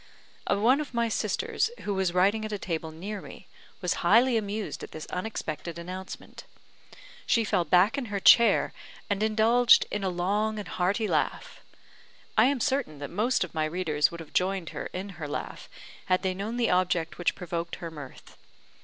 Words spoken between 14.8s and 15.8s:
in her laugh